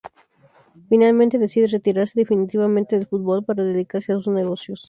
[0.89, 4.79] Finalmente decide retirarse definitivamente del fútbol para dedicarse a sus negocios.